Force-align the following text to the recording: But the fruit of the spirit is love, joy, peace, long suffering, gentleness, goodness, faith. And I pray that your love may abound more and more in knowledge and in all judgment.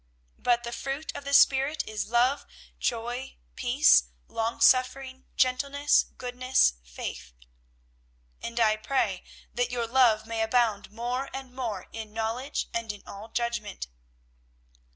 But 0.39 0.63
the 0.63 0.71
fruit 0.71 1.15
of 1.15 1.25
the 1.25 1.33
spirit 1.35 1.87
is 1.87 2.07
love, 2.09 2.47
joy, 2.79 3.37
peace, 3.55 4.05
long 4.27 4.59
suffering, 4.59 5.25
gentleness, 5.35 6.05
goodness, 6.17 6.73
faith. 6.83 7.33
And 8.41 8.59
I 8.59 8.77
pray 8.77 9.23
that 9.53 9.69
your 9.69 9.85
love 9.85 10.25
may 10.25 10.41
abound 10.41 10.89
more 10.91 11.29
and 11.35 11.53
more 11.53 11.85
in 11.93 12.13
knowledge 12.13 12.67
and 12.73 12.91
in 12.91 13.03
all 13.05 13.27
judgment. 13.29 13.85